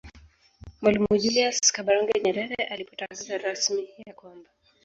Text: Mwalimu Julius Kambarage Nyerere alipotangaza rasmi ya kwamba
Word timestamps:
Mwalimu 0.81 1.17
Julius 1.23 1.71
Kambarage 1.75 2.19
Nyerere 2.23 2.63
alipotangaza 2.73 3.37
rasmi 3.37 3.87
ya 4.07 4.13
kwamba 4.13 4.49